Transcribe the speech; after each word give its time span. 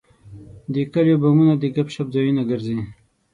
د 0.73 0.75
کلیو 0.93 1.21
بامونه 1.23 1.53
د 1.57 1.63
ګپ 1.75 1.87
شپ 1.95 2.07
ځایونه 2.15 2.41
ګرځي. 2.49 2.77